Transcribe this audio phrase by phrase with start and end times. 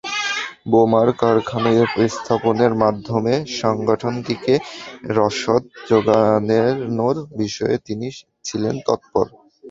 [0.65, 1.71] বোমার কারখানা
[2.15, 4.53] স্থাপনের মাধ্যমে সংগঠনটিতে
[5.11, 8.07] রসদ জোগানোর বিষয়ে তিনি
[8.45, 9.25] ছিলেন তৎপর।